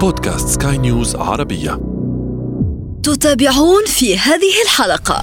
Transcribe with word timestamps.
بودكاست 0.00 0.62
سكاي 0.62 0.78
نيوز 0.78 1.16
عربية 1.16 1.70
تتابعون 3.02 3.84
في 3.86 4.18
هذه 4.18 4.62
الحلقة 4.64 5.22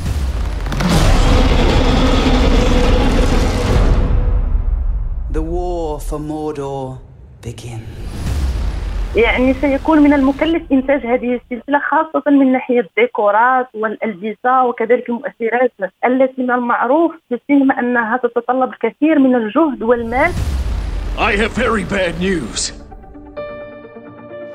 The 5.34 5.42
war 5.42 6.00
for 6.00 6.20
Mordor 6.20 6.98
begins. 7.46 8.18
يعني 9.16 9.54
سيكون 9.54 10.00
من 10.00 10.14
المكلف 10.14 10.64
إنتاج 10.72 11.06
هذه 11.06 11.40
السلسلة 11.40 11.82
خاصة 11.90 12.30
من 12.30 12.52
ناحية 12.52 12.80
الديكورات 12.80 13.68
والالبسه 13.74 14.66
وكذلك 14.66 15.10
المؤثرات 15.10 15.72
التي 16.06 16.42
من 16.42 16.52
المعروف 16.52 17.12
في 17.30 17.36
السينما 17.36 17.80
أنها 17.80 18.18
تتطلب 18.18 18.74
الكثير 18.74 19.20
من 19.20 19.36
الجهد 19.36 19.84
والمال 19.84 20.32
I 21.18 21.32
have 21.42 21.52
very 21.52 21.84
bad 21.84 22.22
news. 22.22 22.87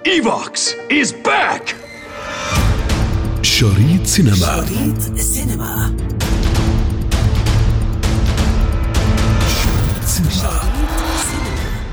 Evox 0.04 0.74
is 0.90 1.12
back! 1.12 1.74
شريط 3.42 4.06
سينما. 4.06 4.66
شريط 4.66 5.18
السينما 5.18 5.96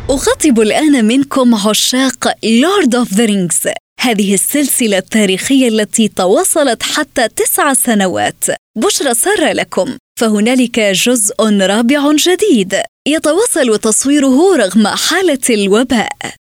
أخاطب 0.09 0.59
الآن 0.59 1.05
منكم 1.05 1.55
عشاق 1.55 2.33
Lord 2.43 2.95
of 2.95 3.13
the 3.13 3.25
Rings 3.25 3.59
هذه 3.99 4.33
السلسلة 4.33 4.97
التاريخية 4.97 5.67
التي 5.67 6.07
تواصلت 6.07 6.83
حتى 6.83 7.27
تسع 7.27 7.73
سنوات. 7.73 8.43
بشرى 8.77 9.13
سارة 9.13 9.53
لكم. 9.53 9.97
فهنالك 10.19 10.79
جزء 10.79 11.35
رابع 11.41 12.11
جديد. 12.11 12.75
يتواصل 13.07 13.79
تصويره 13.79 14.55
رغم 14.55 14.87
حالة 14.87 15.39
الوباء. 15.49 16.09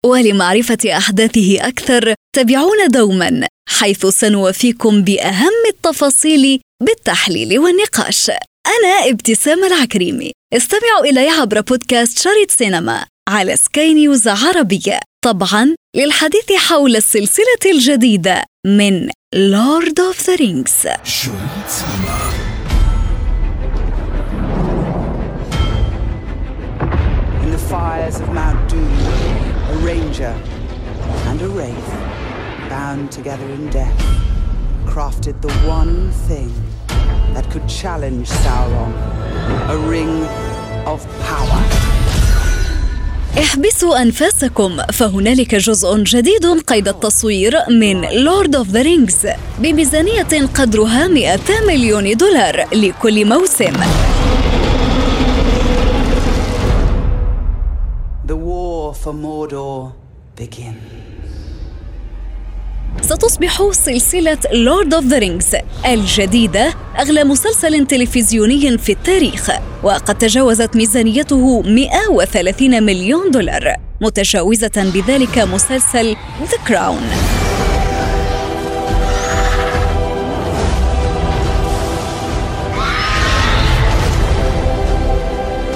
ولمعرفة 0.08 0.78
أحداثه 0.98 1.68
أكثر 1.68 2.14
تابعونا 2.36 2.86
دوما 2.88 3.48
حيث 3.70 4.06
سنوافيكم 4.06 5.02
بأهم 5.02 5.54
التفاصيل 5.70 6.60
بالتحليل 6.84 7.60
والنقاش. 7.60 8.30
أنا 8.68 9.10
ابتسام 9.10 9.64
العكريمي. 9.64 10.32
استمعوا 10.54 11.06
إلي 11.06 11.30
عبر 11.30 11.62
بودكاست 11.62 12.20
شريط 12.20 12.52
سينما 12.52 13.06
على 13.30 13.56
سكاي 13.56 13.94
نيوز 13.94 14.28
عربية. 14.28 15.00
طبعا 15.26 15.76
للحديث 15.96 16.52
حول 16.52 16.96
السلسلة 16.96 17.64
الجديدة 17.66 18.44
من 18.66 19.10
Lord 19.36 20.00
of 20.00 20.30
the 20.30 20.36
Rings 20.36 20.88
fires 27.70 28.22
of 28.22 28.30
Mount 28.30 28.70
Doom, 28.70 29.47
a 29.70 29.76
ranger 29.78 30.36
and 31.30 31.42
a 31.42 31.50
wraith, 31.50 31.90
bound 32.70 33.12
together 33.12 33.46
in 33.58 33.70
death, 33.70 34.00
crafted 34.86 35.42
the 35.42 35.54
one 35.68 36.12
thing 36.28 36.52
that 37.34 37.50
could 37.52 37.68
challenge 37.68 38.30
Sauron 38.30 38.94
a 39.70 39.78
ring 39.90 40.24
of 40.86 41.00
power. 41.30 41.62
احبسوا 43.40 44.02
أنفاسكم 44.02 44.78
فهنالك 44.94 45.56
جزء 45.56 45.98
جديد 45.98 46.46
قيد 46.68 46.88
التصوير 46.88 47.54
من 47.70 48.02
Lord 48.02 48.56
of 48.56 48.70
the 48.70 48.82
Rings 48.82 49.28
بميزانية 49.60 50.48
قدرها 50.56 51.08
200 51.08 51.66
مليون 51.68 52.14
دولار 52.14 52.68
لكل 52.74 53.26
موسم 53.26 53.74
for 59.08 59.14
Mordor 59.14 59.94
begins. 60.38 61.08
ستصبح 63.02 63.72
سلسلة 63.72 64.38
Lord 64.54 64.94
of 64.94 65.06
the 65.06 65.18
Rings 65.18 65.56
الجديدة 65.86 66.74
أغلى 67.00 67.24
مسلسل 67.24 67.86
تلفزيوني 67.86 68.78
في 68.78 68.92
التاريخ 68.92 69.50
وقد 69.84 70.18
تجاوزت 70.18 70.76
ميزانيته 70.76 71.62
130 71.62 72.84
مليون 72.84 73.32
دولار 73.32 73.76
متجاوزة 74.02 74.92
بذلك 74.94 75.38
مسلسل 75.38 76.16
The 76.42 76.58
Crown 76.68 77.10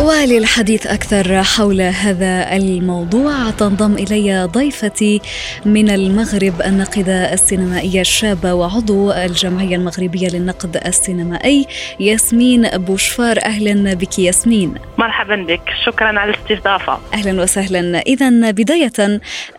وللحديث 0.02 0.88
أكثر 0.88 1.44
حول 1.44 1.82
هذا 1.82 2.56
الموضوع. 2.56 3.50
تنضم 3.50 3.94
إلي 3.94 4.44
ضيفتي 4.46 5.22
من 5.66 5.90
المغرب 5.90 6.62
الناقدة 6.62 7.34
السينمائية 7.34 8.02
الشابة 8.02 8.54
وعضو 8.54 9.12
الجمعية 9.12 9.76
المغربية 9.76 10.28
للنقد 10.28 10.82
السينمائي 10.86 11.66
ياسمين 12.00 12.70
بوشفار. 12.70 13.40
أهلا 13.46 13.94
بك 13.94 14.20
ياسمين. 14.20 14.74
مرحبا 15.02 15.36
بك. 15.36 15.62
شكرا 15.86 16.20
على 16.20 16.34
الاستضافة. 16.34 17.00
أهلا 17.14 17.42
وسهلا. 17.42 18.00
إذا 18.00 18.52
بداية 18.52 18.92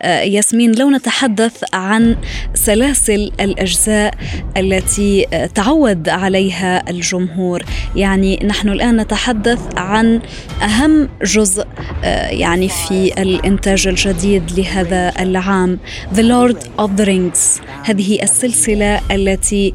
آه، 0.03 0.21
ياسمين 0.21 0.73
لو 0.73 0.91
نتحدث 0.91 1.65
عن 1.75 2.17
سلاسل 2.55 3.33
الأجزاء 3.41 4.15
التي 4.57 5.27
آه، 5.33 5.47
تعود 5.47 6.09
عليها 6.09 6.91
الجمهور. 6.91 7.63
يعني 7.97 8.41
نحن 8.45 8.69
الآن 8.69 8.97
نتحدث 8.97 9.61
عن 9.77 10.21
أهم 10.63 11.09
جزء 11.25 11.67
آه، 12.05 12.29
يعني 12.29 12.69
في 12.69 13.23
الإنتاج 13.23 13.89
الجديد 13.89 14.53
لهذا 14.59 15.13
العام 15.21 15.79
The 16.15 16.23
Lord 16.23 16.59
of 16.79 16.91
the 17.01 17.07
Rings. 17.07 17.63
هذه 17.85 18.23
السلسلة 18.23 19.01
التي 19.11 19.73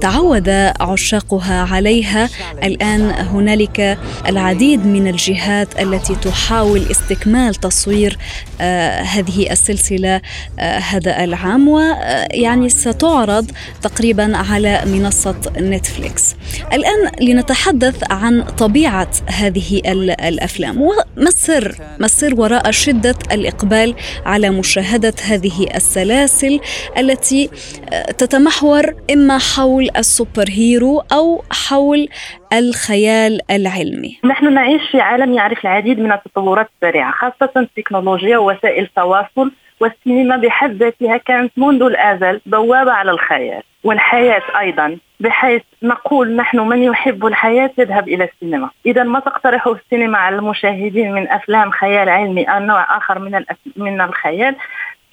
تعود 0.00 0.48
عشاقها 0.80 1.74
عليها. 1.74 2.28
الآن 2.64 3.00
هنالك 3.10 3.98
العديد 4.28 4.89
من 4.92 5.08
الجهات 5.08 5.80
التي 5.80 6.14
تحاول 6.14 6.82
استكمال 6.90 7.54
تصوير 7.54 8.18
آه، 8.60 9.00
هذه 9.02 9.52
السلسلة 9.52 10.20
آه، 10.58 10.78
هذا 10.78 11.24
العام. 11.24 11.68
ويعني 11.68 12.68
ستعرض 12.68 13.50
تقريبا 13.82 14.36
على 14.36 14.82
منصة 14.86 15.34
نتفليكس. 15.58 16.34
الآن 16.72 17.10
لنتحدث 17.20 17.96
عن 18.10 18.42
طبيعة 18.42 19.10
هذه 19.26 19.80
ال- 19.86 20.20
الأفلام. 20.20 20.82
وما 20.82 21.28
السر؟ 21.28 21.76
ما 22.00 22.06
السر 22.06 22.40
وراء 22.40 22.70
شدة 22.70 23.14
الإقبال 23.32 23.94
على 24.26 24.50
مشاهدة 24.50 25.14
هذه 25.24 25.66
السلاسل 25.74 26.60
التي 26.98 27.50
آه، 27.92 28.10
تتمحور 28.12 28.94
إما 29.12 29.38
حول 29.38 29.88
ال 29.96 30.05
super 30.05 30.48
hero 30.50 30.98
أو 31.12 31.44
حول 31.50 32.08
الخيال 32.52 33.40
العلمي. 33.50 34.18
نحن 34.24 34.54
نعيش 34.54 34.82
في 34.90 35.00
عالم 35.00 35.32
يعرف 35.32 35.64
العديد 35.64 35.98
من 35.98 36.12
التطورات 36.12 36.70
السريعة 36.76 37.12
خاصة 37.12 37.50
التكنولوجيا 37.56 38.38
ووسائل 38.38 38.84
التواصل 38.84 39.52
والسينما 39.80 40.36
بحد 40.36 40.82
ذاتها 40.82 41.16
كانت 41.16 41.52
منذ 41.56 41.82
الآزل 41.82 42.40
بوابة 42.46 42.92
على 42.92 43.10
الخيال 43.10 43.62
والحياة 43.84 44.42
أيضا 44.60 44.98
بحيث 45.20 45.62
نقول 45.82 46.36
نحن 46.36 46.58
من 46.58 46.82
يحب 46.82 47.26
الحياة 47.26 47.70
يذهب 47.78 48.08
إلى 48.08 48.24
السينما. 48.24 48.70
اذا 48.86 49.02
ما 49.02 49.20
تقترحه 49.20 49.72
السينما 49.72 50.18
على 50.18 50.36
المشاهدين 50.36 51.12
من 51.12 51.28
أفلام 51.28 51.70
خيال 51.70 52.08
علمي 52.08 52.44
أو 52.44 52.58
نوع 52.58 52.96
آخر 52.96 53.18
من 53.18 53.44
من 53.76 54.00
الخيال 54.00 54.56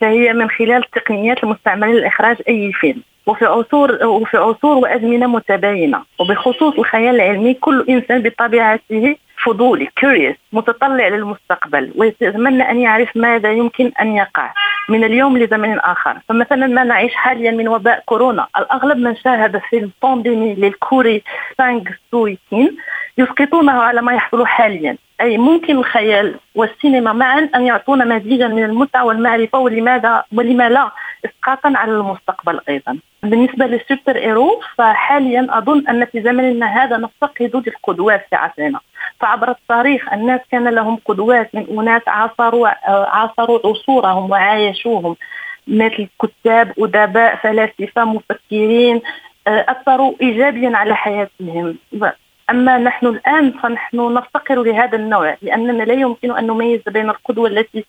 فهي 0.01 0.33
من 0.33 0.49
خلال 0.49 0.83
التقنيات 0.83 1.43
المستعملة 1.43 1.93
لإخراج 1.93 2.37
أي 2.49 2.71
فيلم. 2.73 3.01
وفي 3.27 3.45
عصور 3.45 4.05
وفي 4.05 4.37
عصور 4.37 4.77
وأزمنة 4.77 5.27
متباينة. 5.27 6.01
وبخصوص 6.19 6.73
الخيال 6.79 7.15
العلمي 7.15 7.53
كل 7.53 7.85
إنسان 7.89 8.21
بطبيعته 8.21 9.15
فضولي 9.43 9.87
كوريوس 10.01 10.35
متطلع 10.53 11.07
للمستقبل 11.07 11.91
ويتمنى 11.95 12.71
أن 12.71 12.79
يعرف 12.79 13.17
ماذا 13.17 13.51
يمكن 13.51 13.91
أن 14.01 14.15
يقع 14.15 14.53
من 14.89 15.03
اليوم 15.03 15.37
لزمن 15.37 15.79
آخر. 15.79 16.17
فمثلا 16.29 16.67
ما 16.67 16.83
نعيش 16.83 17.15
حاليا 17.15 17.51
من 17.51 17.67
وباء 17.67 18.03
كورونا. 18.05 18.47
الأغلب 18.57 18.97
من 18.97 19.15
شاهد 19.15 19.57
فيلم 19.69 19.91
Pandemic 20.03 20.53
للكوري 20.55 21.23
سانغ 21.57 21.81
سو 22.11 22.38
كيم 22.38 22.77
يسقطونه 23.17 23.71
على 23.71 24.01
ما 24.01 24.13
يحصل 24.13 24.45
حاليا. 24.47 24.97
أي 25.21 25.37
ممكن 25.37 25.77
الخيال 25.77 26.35
والسينما 26.55 27.13
معا 27.13 27.49
أن 27.55 27.65
يعطونا 27.65 28.05
مزيجا 28.05 28.47
من 28.47 28.63
المتعة 28.63 29.05
والمعرفة 29.05 29.59
ولماذا 29.59 30.23
ولما 30.33 30.69
لا؟ 30.69 30.91
اسقاطا 31.25 31.73
على 31.75 31.91
المستقبل 31.91 32.59
أيضا. 32.69 32.99
بالنسبة 33.23 33.65
لل 33.65 33.80
super 33.80 34.15
hero 34.15 34.61
فحاليا 34.77 35.47
أظن 35.49 35.87
أن 35.87 36.05
في 36.05 36.21
زمننا 36.21 36.83
هذا 36.83 36.97
نفتقد 36.97 37.63
للقدوات 37.67 38.25
في 38.29 38.35
عصرنا. 38.35 38.79
فعبر 39.19 39.51
التاريخ 39.51 40.13
الناس 40.13 40.41
كان 40.51 40.67
لهم 40.67 40.99
قدوات 41.05 41.55
من 41.55 41.79
اناس 41.79 42.01
عاصروا 42.07 42.67
عاصروا 42.89 43.59
عصورهم 43.65 44.31
وعايشوهم 44.31 45.15
مثل 45.67 46.07
كتاب 46.21 46.73
أدباء 46.79 47.35
فلاسفة 47.35 48.05
مفكرين 48.05 49.01
آه، 49.47 49.65
أثروا 49.69 50.13
ايجابيا 50.21 50.77
على 50.77 50.95
حياتهم. 50.95 51.77
أما 52.49 52.77
نحن 52.77 53.05
الآن 53.07 53.51
فنحن 53.51 54.13
نفتقر 54.13 54.63
لهذا 54.63 54.95
النوع 54.95 55.37
لأننا 55.41 55.83
لا 55.83 55.93
يمكن 55.93 56.37
أن 56.37 56.47
نميز 56.47 56.81
بين 56.87 57.09
القدوة 57.09 57.47
التي 57.49 57.85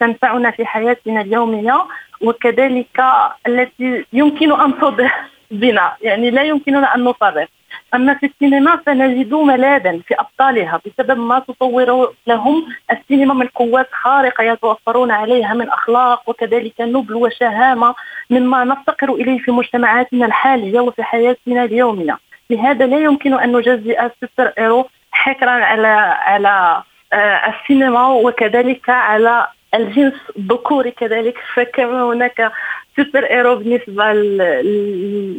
تنفعنا 0.00 0.50
في 0.50 0.66
حياتنا 0.66 1.20
اليومية 1.20 1.84
وكذلك 2.20 3.04
التي 3.46 4.04
يمكن 4.12 4.60
أن 4.60 4.78
تضح 4.78 5.26
بنا 5.50 5.92
يعني 6.02 6.30
لا 6.30 6.42
يمكننا 6.42 6.94
أن 6.94 7.04
نفرق 7.04 7.48
أما 7.94 8.14
في 8.14 8.26
السينما 8.26 8.76
فنجد 8.76 9.34
ملاذا 9.34 9.98
في 10.08 10.14
أبطالها 10.14 10.80
بسبب 10.86 11.18
ما 11.18 11.38
تطور 11.38 12.14
لهم. 12.26 12.66
السينما 12.90 13.34
من 13.34 13.46
قوات 13.46 13.88
خارقة 13.92 14.44
يتوفرون 14.44 15.10
عليها 15.10 15.54
من 15.54 15.68
أخلاق 15.68 16.30
وكذلك 16.30 16.80
نبل 16.80 17.14
وشهامة 17.14 17.94
مما 18.30 18.64
نفتقر 18.64 19.14
إليه 19.14 19.38
في 19.38 19.50
مجتمعاتنا 19.50 20.26
الحالية 20.26 20.80
وفي 20.80 21.02
حياتنا 21.02 21.64
اليومية. 21.64 22.18
لهذا 22.50 22.86
لا 22.86 22.98
يمكن 22.98 23.34
أن 23.34 23.56
نجعل 23.56 24.00
ال 24.00 24.09
super 24.09 24.52
héros 24.58 24.88
حكرا 25.12 25.50
على 25.50 25.88
على 26.26 26.82
آه، 27.12 27.54
السينما 27.54 28.08
وكذلك 28.08 28.90
على 28.90 29.46
الجنس 29.74 30.14
الذكوري 30.38 30.90
كذلك. 30.90 31.38
فكما 31.54 32.02
هناك 32.02 32.52
super 32.96 33.24
héros 33.30 33.56
بالنسبة 33.56 34.12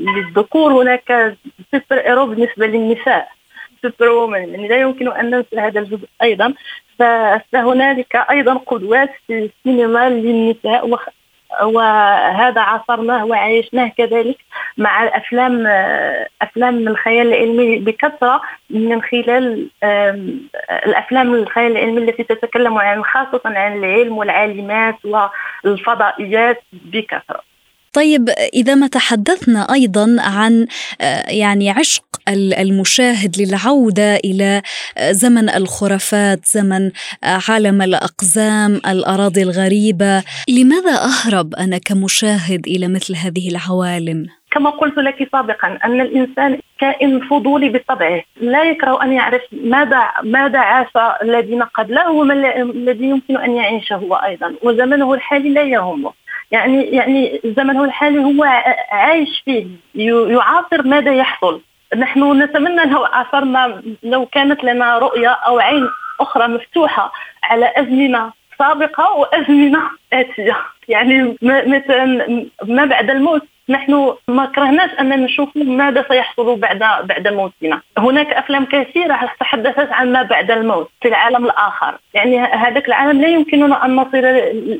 للذكور 0.03 0.71
هناك 0.71 1.37
super 1.71 1.97
héros 2.05 2.25
بالنسبة 2.25 2.67
للنساء. 2.67 3.29
super 3.81 4.09
woman 4.09 4.49
يعني 4.49 4.67
لا 4.67 4.81
يمكن 4.81 5.11
أن 5.11 5.29
ننسى 5.29 5.59
هذا 5.59 5.79
الجزء 5.79 6.07
أيضا. 6.21 6.53
فهنالك 6.99 8.15
أيضا 8.15 8.53
قدوات 8.53 9.09
في 9.27 9.49
السينما 9.49 10.09
للنساء 10.09 10.87
وهذا 11.61 12.61
عاصرناه 12.61 13.25
وعايشناه 13.25 13.87
كذلك 13.87 14.37
مع 14.77 15.03
الأفلام 15.03 15.67
أفلام 16.41 16.87
الخيال 16.87 17.27
العلمي 17.27 17.79
بكثرة 17.79 18.41
من 18.69 19.01
خلال 19.01 19.69
الأفلام 20.85 21.33
الخيال 21.33 21.71
العلمي 21.71 22.01
التي 22.01 22.23
تتكلم 22.23 22.77
عن 22.77 23.03
خاصة 23.03 23.41
عن 23.45 23.77
العلم 23.77 24.17
والعالمات 24.17 24.95
والفضائيات 25.63 26.63
بكثرة. 26.71 27.52
طيب 27.93 28.29
إذا 28.53 28.75
ما 28.75 28.87
تحدثنا 28.87 29.73
أيضا 29.73 30.15
عن 30.19 30.67
آه، 31.01 31.29
يعني 31.29 31.69
عشق 31.69 32.03
المشاهد 32.59 33.35
للعودة 33.41 34.15
إلى 34.15 34.61
آه، 34.97 35.11
زمن 35.11 35.49
الخرافات 35.49 36.45
زمن 36.45 36.91
آه، 37.23 37.39
عالم 37.49 37.81
الأقزام 37.81 38.75
الأراضي 38.75 39.43
الغريبة. 39.43 40.23
لماذا 40.49 40.95
أهرب 40.95 41.55
أنا 41.55 41.77
كمشاهد 41.77 42.67
إلى 42.67 42.87
مثل 42.87 43.15
هذه 43.15 43.49
العوالم؟ 43.49 44.27
كما 44.51 44.69
قلت 44.69 44.97
لك 44.97 45.29
سابقا 45.31 45.79
أن 45.85 46.01
الإنسان 46.01 46.59
كائن 46.79 47.19
فضولي 47.19 47.69
بطبعه. 47.69 48.23
لا 48.41 48.63
يكره 48.63 49.03
أن 49.03 49.13
يعرف 49.13 49.41
ماذا 49.51 50.01
ماذا 50.23 50.59
عاش 50.59 50.87
الذين 51.23 51.63
قبله 51.63 52.11
وما 52.11 52.33
الذي 52.61 53.05
يمكن 53.05 53.37
أن 53.37 53.51
يعيشه 53.51 53.95
هو 53.95 54.15
أيضا 54.15 54.55
وزمنه 54.63 55.13
الحالي 55.13 55.49
لا 55.49 55.63
يهمه. 55.63 56.11
يعني 56.53 56.83
يعني 56.83 57.41
زمنه 57.45 57.83
الحالي 57.83 58.23
هو 58.23 58.43
عايش 58.91 59.41
فيه. 59.45 59.65
يعاصر 59.95 60.87
ماذا 60.87 61.13
يحصل. 61.13 61.61
نحن 61.97 62.41
نتمنى 62.41 62.83
لو 62.85 63.05
عاصرنا 63.05 63.81
لو 64.03 64.25
كانت 64.25 64.63
لنا 64.63 64.97
رؤية 64.97 65.29
أو 65.29 65.59
عين 65.59 65.89
أخرى 66.19 66.47
مفتوحة 66.47 67.11
على 67.43 67.71
أزمنة 67.77 68.31
سابقة 68.59 69.13
وأزمنة 69.13 69.79
آتية. 70.13 70.57
يعني 70.87 71.37
مثلا 71.41 72.45
ما 72.63 72.85
بعد 72.85 73.09
الموت. 73.09 73.41
نحن 73.69 74.15
ما 74.27 74.45
كرهناش 74.45 74.89
أن 74.99 75.09
نشوف 75.09 75.49
ماذا 75.55 76.05
سيحصل 76.09 76.59
بعد 76.59 76.79
بعد 77.03 77.27
موتنا. 77.27 77.81
هناك 77.97 78.33
أفلام 78.33 78.65
كثيرة 78.65 79.29
تحدثت 79.39 79.91
عن 79.91 80.11
ما 80.11 80.21
بعد 80.21 80.51
الموت 80.51 80.89
في 81.01 81.07
العالم 81.07 81.45
الآخر. 81.45 81.97
يعني 82.13 82.39
هذاك 82.39 82.87
العالم 82.87 83.21
لا 83.21 83.27
يمكننا 83.27 83.85
أن 83.85 83.95
نصل 83.95 84.17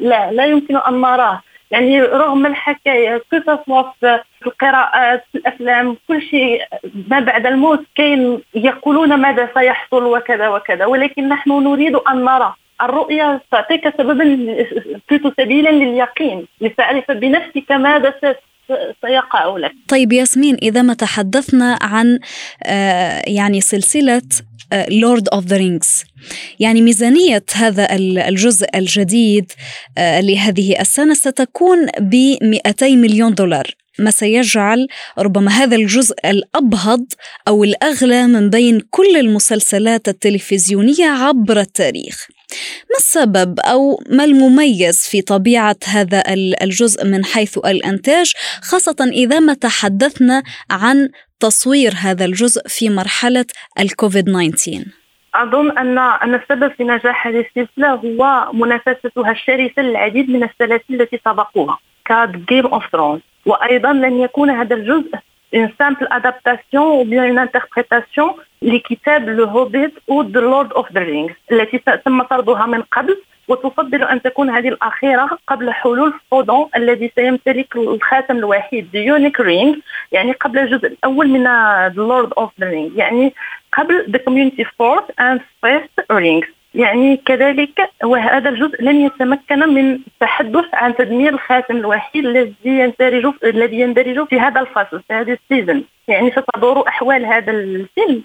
لا 0.01 0.31
لا 0.31 0.45
يمكن 0.45 0.77
أن 0.77 1.01
نراه. 1.01 1.41
يعني 1.73 2.01
رغم 2.01 2.45
الحكاية 2.45 3.23
قصص 3.31 3.59
في 3.99 4.19
القراءات 4.45 5.23
في 5.31 5.37
الأفلام 5.37 5.97
كل 6.07 6.21
شيء 6.21 6.61
ما 7.07 7.19
بعد 7.19 7.45
الموت 7.45 7.83
كاين 7.95 8.41
يقولون 8.55 9.13
ماذا 9.13 9.49
سيحصل 9.53 10.03
وكذا 10.03 10.47
وكذا 10.47 10.85
ولكن 10.85 11.29
نحن 11.29 11.51
نريد 11.51 11.95
أن 11.95 12.25
نرى. 12.25 12.53
الرؤية 12.81 13.41
تعطيك 13.51 13.93
سببا 13.97 14.23
سبيلا 15.37 15.69
لليقين 15.69 16.45
لتعرف 16.61 17.11
بنفسك 17.11 17.71
ماذا 17.71 18.13
سيقع 19.01 19.57
لك. 19.57 19.71
طيب 19.87 20.13
ياسمين 20.13 20.57
إذا 20.61 20.81
ما 20.81 20.93
تحدثنا 20.93 21.79
عن 21.81 22.19
آه، 22.65 23.21
يعني 23.27 23.61
سلسلة 23.61 24.21
Lord 24.74 25.30
of 25.30 25.45
the 25.45 25.57
Rings 25.57 26.03
يعني 26.59 26.81
ميزانية 26.81 27.43
هذا 27.53 27.95
الجزء 27.95 28.67
الجديد 28.75 29.51
آه، 29.97 30.21
لهذه 30.21 30.81
السنة 30.81 31.13
ستكون 31.13 31.85
ب 31.99 32.37
200 32.41 32.95
مليون 32.95 33.33
دولار 33.33 33.75
ما 33.99 34.11
سيجعل 34.11 34.87
ربما 35.17 35.51
هذا 35.51 35.75
الجزء 35.75 36.15
الأبهض 36.25 37.05
أو 37.47 37.63
الأغلى 37.63 38.27
من 38.27 38.49
بين 38.49 38.79
كل 38.89 39.17
المسلسلات 39.17 40.07
التلفزيونية 40.07 41.05
عبر 41.05 41.59
التاريخ. 41.59 42.27
ما 42.91 42.97
السبب 42.97 43.59
أو 43.59 44.03
ما 44.09 44.23
المميز 44.23 44.99
في 44.99 45.21
طبيعة 45.21 45.77
هذا 45.85 46.23
الجزء 46.61 47.05
من 47.05 47.25
حيث 47.25 47.57
الإنتاج 47.57 48.33
خاصة 48.61 49.09
إذا 49.13 49.39
ما 49.39 49.53
تحدثنا 49.53 50.43
عن 50.69 51.09
تصوير 51.44 51.94
هذا 51.98 52.25
الجزء 52.25 52.62
في 52.68 52.90
مرحلة 52.90 53.45
الكوفيد 53.80 54.25
19 54.25 54.86
أظن 55.36 55.78
أن 55.78 55.98
أن 55.98 56.36
السبب 56.36 56.72
في 56.72 56.84
نجاح 56.84 57.28
هذه 57.28 57.45
السلسلة 57.45 57.90
هو 57.90 58.51
منافستها 58.54 59.31
الشرسة 59.31 59.81
للعديد 59.81 60.30
من 60.30 60.44
السلاسل 60.44 60.84
التي 60.90 61.19
سبقوها 61.25 61.78
كجيم 62.06 62.66
اوف 62.66 62.84
ثرونز 62.92 63.22
وأيضا 63.45 63.94
لن 63.94 64.19
يكون 64.19 64.50
هذا 64.50 64.75
الجزء 64.75 65.12
une 65.56 65.69
simple 65.81 66.07
adaptation 66.10 66.86
ou 67.00 67.06
bien 67.06 67.25
une 67.25 67.40
interprétation 67.48 68.28
لكتاب 68.62 69.40
هوبيت 69.40 69.94
أو 70.10 70.22
ذا 70.22 70.40
لورد 70.40 70.74
اوف 70.74 70.92
ذا 70.92 71.00
رينجز 71.00 71.36
التي 71.51 71.81
تم 72.06 72.24
طردها 72.24 72.66
من 72.66 72.81
قبل. 72.81 73.18
وتفضل 73.48 74.04
أن 74.04 74.22
تكون 74.22 74.50
هذه 74.50 74.68
الأخيرة 74.69 75.38
قبل 75.48 75.74
حلول 75.74 76.13
فودون 76.31 76.69
الذي 76.75 77.12
سيمتلك 77.16 77.75
الخاتم 77.75 78.38
الوحيد 78.38 78.90
ذا 78.94 79.00
يونيك 79.00 79.40
رينج 79.40 79.75
يعني 80.12 80.31
قبل 80.31 80.60
الجزء 80.60 80.88
الأول 80.88 81.30
من 81.30 81.44
لورد 81.95 82.34
اوف 82.34 82.51
ذا 82.60 82.69
رينج 82.69 82.98
يعني 82.98 83.34
قبل 83.74 84.06
ذا 84.10 84.18
كوميونتي 84.18 84.66
فورث 84.66 85.04
اند 85.19 85.42
فيرست 85.62 86.12
رينجز 86.12 86.48
يعني 86.74 87.18
كذلك 87.18 87.90
وهذا 88.04 88.50
الجزء 88.50 88.84
لن 88.84 89.06
يتمكن 89.06 89.60
من 89.60 89.94
التحدث 89.94 90.66
عن 90.74 90.95
تدمير 90.95 91.34
الخاتم 91.34 91.78
الوحيد 91.78 92.25
الذي 92.25 92.56
يندرج 92.66 93.33
الذي 93.44 93.80
يندرج 93.80 94.28
في 94.28 94.40
هذا 94.40 94.62
الفصل 94.62 95.02
في 95.07 95.14
هذه 95.14 95.38
السيزون 95.44 95.83
يعني 96.07 96.31
ستدور 96.31 96.88
أحوال 96.88 97.26
هذا 97.26 97.52
الفيلم 97.52 98.23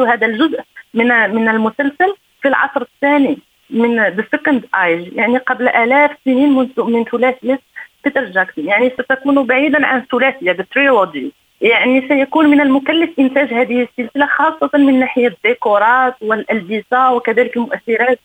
هذا 0.00 0.26
الجزء 0.26 0.60
من 0.94 1.08
من 1.34 1.48
المسلسل 1.48 2.14
في 2.42 2.48
العصر 2.48 2.82
الثاني. 2.82 3.38
من 3.70 3.96
the 3.96 4.24
second 4.32 4.64
age 4.74 5.12
يعني 5.12 5.38
قبل 5.38 5.68
آلاف 5.68 6.10
سنين 6.24 6.52
من 6.52 6.68
من 6.78 7.04
ثلاثية 7.04 7.60
بيتر 8.04 8.24
جاكسون 8.24 8.64
يعني 8.64 8.90
ستكون 8.90 9.46
بعيدا 9.46 9.86
عن 9.86 9.98
الثلاثيه 9.98 10.52
the 10.52 10.64
trilogy 10.74 11.32
يعني 11.60 12.08
سيكون 12.08 12.46
من 12.46 12.60
المكلف 12.60 13.10
إنتاج 13.18 13.54
هذه 13.54 13.88
السلسلة 13.98 14.26
خاصة 14.26 14.78
من 14.78 15.00
ناحية 15.00 15.28
الديكورات 15.28 16.14
والألبسة 16.22 17.12
وكذلك 17.12 17.56
المؤثرات 17.56 18.18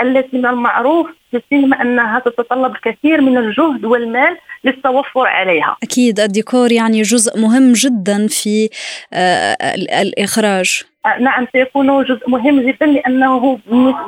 التي 0.00 0.36
من 0.36 0.46
المعروف 0.46 1.06
في 1.30 1.36
السينما 1.36 1.82
أنها 1.82 2.18
تتطلب 2.18 2.72
الكثير 2.74 3.20
من 3.20 3.38
الجهد 3.38 3.84
والمال 3.84 4.36
للتوفر 4.64 5.26
عليها. 5.26 5.76
أكيد 5.82 6.20
الديكور 6.20 6.72
يعني 6.72 7.02
جزء 7.02 7.40
مهم 7.40 7.72
جدا 7.72 8.26
في 8.26 8.68
آه، 9.12 9.56
الإخراج. 10.02 10.82
آه، 11.06 11.18
نعم 11.18 11.46
سيكون 11.52 12.04
جزء 12.04 12.30
مهم 12.30 12.60
جدا 12.60 12.86
لأنه 12.86 13.58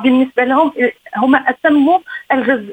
بالنسبة 0.02 0.44
لهم 0.44 0.72
هم 1.16 1.36
أتموا 1.36 1.98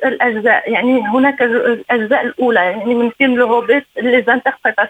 الأجزاء. 0.05 0.71
يعني 0.71 1.01
هناك 1.01 1.41
الأجزاء 1.41 2.25
الأولى 2.25 2.59
يعني 2.59 2.95
من 2.95 3.09
فيلم 3.09 3.35
Le 3.35 3.47
Hobbit 3.47 3.85
les 3.97 4.21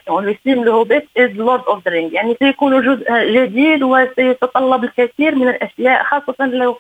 le 0.08 0.34
film 0.44 0.64
Le 0.64 0.72
Hobbit 0.72 1.06
as 1.18 1.30
Lord 1.32 1.64
of 1.68 1.86
the 1.86 1.92
Ring 1.92 2.14
يعني 2.14 2.36
سيكون 2.40 2.82
جزء 2.82 3.32
جديد 3.34 3.84
وسيتطلب 3.84 4.84
الكثير 4.84 5.36
من 5.36 5.48
الأشياء 5.48 6.04
خاصة 6.04 6.46
لو 6.46 6.78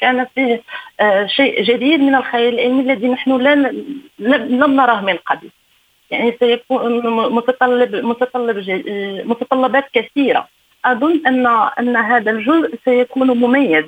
كان 0.00 0.26
فيه 0.34 0.62
آه، 1.00 1.26
شيء 1.26 1.62
جديد 1.62 2.00
من 2.00 2.14
الخيال 2.14 2.54
العلمي 2.54 2.80
الذي 2.80 3.08
نحن 3.08 3.30
لم 4.18 4.76
نراه 4.76 5.00
من 5.00 5.16
قبل. 5.16 5.48
يعني 6.10 6.36
سيكون 6.40 7.06
متطلب 7.34 7.96
متطلب 7.96 8.58
متطلبات 9.26 9.84
كثيرة. 9.92 10.57
أظن 10.92 11.26
ان 11.26 11.46
أن 11.78 11.96
هذا 11.96 12.30
الجزء 12.30 12.78
سيكون 12.84 13.30
مميز 13.30 13.84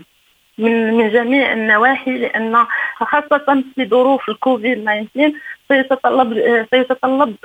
من 0.59 0.95
من 0.95 1.11
جميع 1.11 1.53
النواحي 1.53 2.19
لأن 2.19 2.67
خاصة 2.97 3.65
في 3.75 3.85
ظروف 3.85 4.29
الكوفيد 4.29 4.85
19 4.85 5.33
سيتطلب 5.69 6.35
سيتطلب 6.71 7.37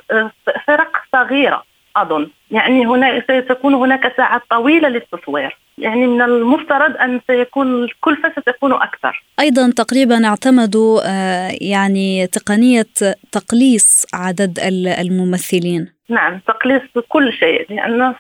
فرق 0.68 0.98
صغيرة 1.14 1.64
أظن. 1.96 2.30
يعني 2.52 2.86
هنا 2.86 3.20
ستكون 3.20 3.74
هناك 3.74 4.14
ساعات 4.18 4.42
طويلة 4.50 4.90
للتصوير. 4.90 5.58
يعني 5.78 6.08
من 6.08 6.22
المفترض 6.22 6.98
أن 6.98 7.22
سيكون 7.28 7.84
الكلفة 7.84 8.32
ستكون 8.42 8.74
أكثر. 8.74 9.24
أيضا 9.40 9.72
تقريبا 9.72 10.26
اعتمدوا 10.26 11.02
آه، 11.06 11.52
يعني 11.62 12.28
تقنية 12.28 12.88
تقليص 13.32 14.06
عدد 14.14 14.60
الممثلين. 15.00 15.94
نعم 16.10 16.40
تقليص 16.48 16.82
كل 17.10 17.34
شيء 17.34 17.66
لأن 17.70 18.16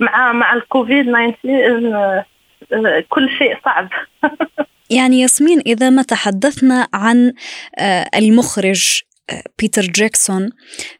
مع 0.00 0.32
مع 0.32 0.54
الكوفيد 0.54 1.06
19 1.06 2.24
آه، 2.72 3.04
كل 3.08 3.28
شيء 3.38 3.56
صعب. 3.64 3.88
يعني 4.90 5.20
ياسمين 5.20 5.60
إذا 5.66 5.90
ما 5.90 6.02
تحدثنا 6.02 6.88
عن 6.94 7.32
آه، 7.78 8.06
المخرج 8.16 9.02
بيتر 9.58 9.82
جاكسون 9.82 10.50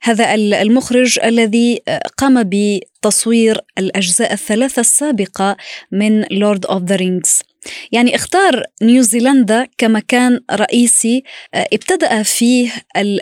هذا 0.02 0.34
المخرج 0.34 1.18
الذي 1.24 1.80
قام 2.16 2.42
بتصوير 2.42 3.60
الأجزاء 3.78 4.32
الثلاثة 4.32 4.80
السابقة 4.80 5.56
من 5.92 6.24
Lord 6.30 6.66
of 6.66 6.82
the 6.82 6.96
Rings 6.96 7.42
يعني 7.92 8.14
اختار 8.14 8.62
نيوزيلندا 8.82 9.66
كمكان 9.78 10.40
رئيسي 10.52 11.22
آه، 11.54 11.68
ابتدأ 11.72 12.22
فيه 12.22 12.70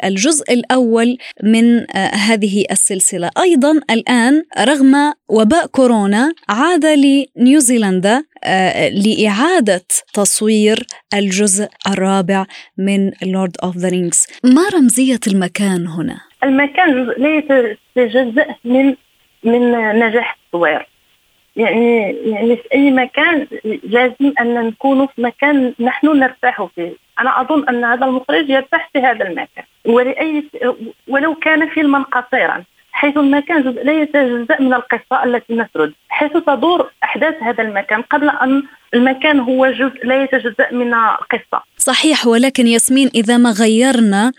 الجزء 0.04 0.52
الأول 0.52 1.18
من 1.42 1.96
آه، 1.96 2.14
هذه 2.14 2.64
السلسلة. 2.70 3.30
أيضا 3.38 3.80
الآن 3.90 4.42
رغم 4.58 5.12
وباء 5.28 5.66
كورونا 5.66 6.32
عاد 6.48 6.86
لنيوزيلندا 6.86 8.24
لإعادة 9.04 9.86
تصوير 10.14 10.86
الجزء 11.14 11.68
الرابع 11.88 12.46
من 12.78 13.12
Lord 13.22 13.56
of 13.64 13.76
the 13.76 13.88
Rings 13.88 14.26
ما 14.44 14.62
رمزية 14.74 15.20
المكان 15.26 15.86
هنا؟ 15.86 16.20
المكان 16.44 17.08
ليس 17.18 17.76
جزء 17.96 18.46
من 18.64 18.94
من 19.44 19.72
نجاح 19.98 20.36
التصوير. 20.44 20.86
يعني 21.56 22.16
يعني 22.24 22.56
في 22.56 22.74
أي 22.74 22.90
مكان 22.90 23.46
لازم 23.82 24.32
أن 24.40 24.66
نكون 24.66 25.06
في 25.06 25.22
مكان 25.22 25.74
نحن 25.80 26.06
نرتاح 26.06 26.68
فيه. 26.74 26.92
أنا 27.20 27.40
أظن 27.40 27.68
أن 27.68 27.84
هذا 27.84 28.06
المخرج 28.06 28.50
يرتاح 28.50 28.90
في 28.92 28.98
هذا 28.98 29.28
المكان. 29.28 29.64
ولاي 29.84 30.44
ولو 31.08 31.34
كان 31.34 31.68
فيلما 31.68 32.02
قصيرا. 32.02 32.64
حيث 32.94 33.16
المكان 33.16 33.62
جزء 33.62 33.82
ليس 33.84 34.08
جزء 34.16 34.62
من 34.62 34.74
القصة 34.74 35.24
التي 35.24 35.54
نسرد 35.54 35.92
حيث 36.08 36.32
تدور 36.32 36.90
أحداث 37.04 37.42
هذا 37.42 37.62
المكان 37.62 38.02
قبل 38.02 38.30
أن 38.30 38.62
المكان 38.94 39.40
هو 39.40 39.70
جزء 39.70 40.06
ليس 40.06 40.34
جزء 40.34 40.74
من 40.74 40.94
القصة 40.94 41.62
صحيح 41.78 42.26
ولكن 42.26 42.66
ياسمين 42.66 43.10
إذا 43.14 43.36
ما 43.36 43.50
غيرنا 43.50 44.32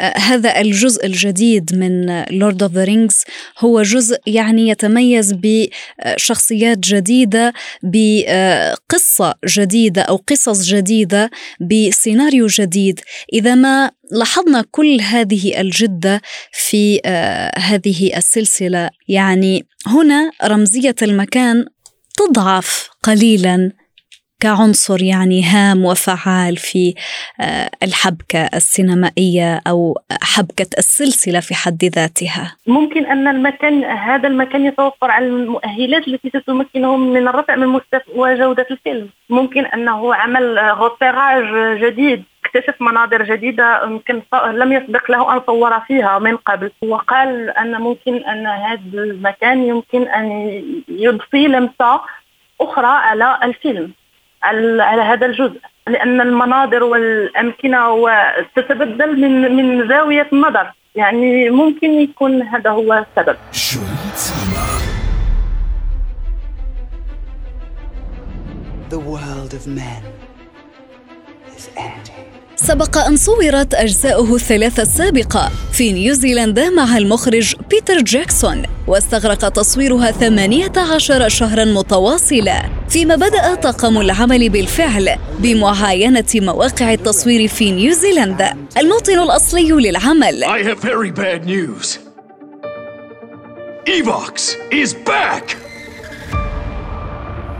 آه، 0.00 0.18
هذا 0.18 0.60
الجزء 0.60 1.06
الجديد 1.06 1.70
من 1.74 2.24
Lord 2.30 2.62
of 2.62 2.72
the 2.72 2.84
Rings 2.84 3.24
هو 3.58 3.82
جزء 3.82 4.18
يعني 4.26 4.68
يتميز 4.68 5.34
بشخصيات 5.42 6.78
جديدة 6.78 7.52
بقصة 7.82 9.34
جديدة 9.46 10.02
أو 10.02 10.16
قصص 10.16 10.64
جديدة 10.64 11.30
بسيناريو 11.60 12.46
جديد. 12.46 13.00
إذا 13.32 13.54
ما 13.54 13.90
لاحظنا 14.10 14.64
كل 14.70 15.00
هذه 15.00 15.60
الجدة 15.60 16.20
في 16.52 17.00
آه، 17.04 17.58
هذه 17.58 18.16
السلسلة 18.16 18.90
يعني 19.08 19.66
هنا 19.86 20.30
رمزية 20.44 20.96
المكان 21.02 21.64
تضعف 22.16 22.88
قليلا. 23.02 23.72
كعنصر 24.42 25.02
يعني 25.02 25.42
هام 25.42 25.84
وفعال 25.84 26.56
في 26.56 26.94
آه، 27.40 27.70
الحبكة 27.82 28.46
السينمائية 28.54 29.60
أو 29.66 29.98
حبكة 30.22 30.66
السلسلة 30.78 31.40
في 31.40 31.54
حد 31.54 31.84
ذاتها. 31.84 32.56
ممكن 32.66 33.06
أن 33.06 33.28
المكان 33.28 33.84
هذا 33.84 34.28
المكان 34.28 34.66
يتوفر 34.66 35.10
على 35.10 35.26
المؤهلات 35.26 36.08
التي 36.08 36.28
ستمكنه 36.28 36.96
من 36.96 37.28
الرفع 37.28 37.56
من 37.56 37.66
مستوى 37.66 38.38
جودة 38.38 38.66
الفيلم. 38.70 39.08
ممكن 39.30 39.66
أنه 39.66 40.14
عمل 40.14 40.58
غوبيراج 40.58 41.44
جديد 41.84 42.24
اكتشف 42.44 42.82
مناظر 42.82 43.22
جديدة 43.22 43.84
يمكن 43.84 44.22
لم 44.52 44.72
يسبق 44.72 45.10
له 45.10 45.32
أن 45.32 45.40
صور 45.46 45.80
فيها 45.80 46.18
من 46.18 46.36
قبل. 46.36 46.70
وقال 46.82 47.50
أن 47.50 47.80
ممكن 47.80 48.16
أن 48.16 48.46
هذا 48.46 48.80
المكان 48.94 49.62
يمكن 49.62 50.02
أن 50.02 50.26
يضفي 50.88 51.48
لمسة 51.48 52.00
أخرى 52.60 52.86
على 52.86 53.38
الفيلم. 53.44 53.92
على 54.42 55.02
هذا 55.02 55.26
الجزء 55.26 55.60
لأن 55.88 56.20
المناظر 56.20 56.84
والأمكنة 56.84 58.06
تتبدل 58.56 59.20
من 59.20 59.56
من 59.56 59.88
زاوية 59.88 60.28
النظر 60.32 60.72
يعني 60.94 61.50
ممكن 61.50 61.90
يكون 61.90 62.42
هذا 62.42 62.70
هو 62.70 63.04
السبب 63.18 63.36
The 68.90 68.98
world 68.98 69.52
of 69.52 69.66
men 69.66 70.02
is 71.54 71.68
ending. 71.76 72.37
سبق 72.62 72.98
أن 72.98 73.16
صورت 73.16 73.74
أجزاؤه 73.74 74.34
الثلاثة 74.34 74.82
السابقة 74.82 75.50
في 75.72 75.92
نيوزيلندا 75.92 76.70
مع 76.70 76.98
المخرج 76.98 77.54
بيتر 77.70 78.02
جاكسون 78.02 78.62
واستغرق 78.86 79.48
تصويرها 79.48 80.10
18 80.10 81.28
شهرا 81.28 81.64
متواصلة 81.64 82.62
فيما 82.88 83.16
بدأ 83.16 83.54
طاقم 83.54 84.00
العمل 84.00 84.48
بالفعل 84.48 85.16
بمعاينة 85.38 86.24
مواقع 86.34 86.92
التصوير 86.92 87.48
في 87.48 87.70
نيوزيلندا 87.70 88.56
الموطن 88.78 89.18
الأصلي 89.18 89.68
للعمل 89.70 90.44
I 90.44 90.62
have 90.62 90.80
very 90.80 91.10
bad 91.10 91.46
news. 91.46 91.98
Evox 93.86 94.56
is 94.70 94.92
back! 94.94 95.56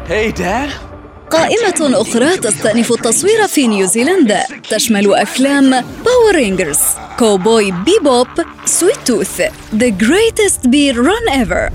Hey, 0.08 0.32
Dad. 0.32 0.88
قائمة 1.30 2.00
أخرى 2.00 2.37
تستأنف 2.37 2.92
التصوير 2.92 3.47
في 3.47 3.66
نيوزيلندا. 3.66 4.42
تشمل 4.70 5.14
أفلام 5.14 5.70
Power 5.70 6.34
Rangers 6.34 6.78
Cowboy 7.18 7.72
Bebop 7.72 8.28
Sweet 8.64 8.96
Tooth 9.06 9.40
The 9.73 9.92
Greatest 10.02 10.70
Beer 10.70 10.94
Run 10.94 11.28
Ever. 11.42 11.70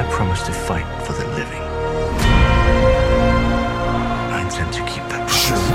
I 0.00 0.02
promise 0.10 0.42
to 0.46 0.52
fight 0.52 0.97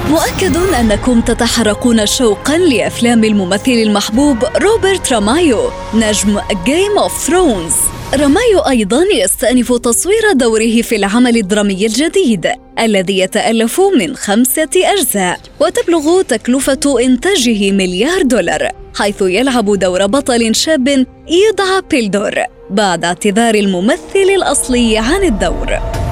مؤكد 0.09 0.57
أنكم 0.57 1.21
تتحرقون 1.21 2.05
شوقا 2.05 2.57
لأفلام 2.57 3.23
الممثل 3.23 3.71
المحبوب 3.71 4.37
روبرت 4.61 5.13
رامايو 5.13 5.69
نجم 5.93 6.39
Game 6.65 6.97
of 6.97 7.27
Thrones 7.27 7.73
رامايو 8.13 8.59
أيضا 8.59 9.03
يستأنف 9.13 9.73
تصوير 9.73 10.31
دوره 10.33 10.81
في 10.81 10.95
العمل 10.95 11.37
الدرامي 11.37 11.85
الجديد 11.85 12.47
الذي 12.79 13.19
يتألف 13.19 13.81
من 13.97 14.15
خمسة 14.15 14.69
أجزاء 14.75 15.39
وتبلغ 15.59 16.21
تكلفة 16.21 16.99
إنتاجه 16.99 17.71
مليار 17.71 18.21
دولار 18.21 18.69
حيث 18.95 19.21
يلعب 19.21 19.79
دور 19.79 20.05
بطل 20.05 20.55
شاب 20.55 20.87
يدعى 21.27 21.81
بيلدور 21.91 22.35
بعد 22.69 23.05
اعتذار 23.05 23.55
الممثل 23.55 24.29
الأصلي 24.35 24.97
عن 24.97 25.23
الدور. 25.23 26.02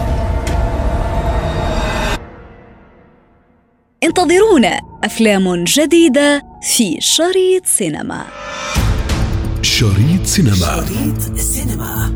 انتظرونا. 4.04 4.82
أفلام 5.04 5.64
جديدة 5.64 6.44
في 6.62 6.98
شريط 7.02 7.66
سينما. 7.66 8.26
شريط 9.62 10.26
سينما. 10.26 10.86
شريط 10.86 11.38
سينما. 11.38 12.16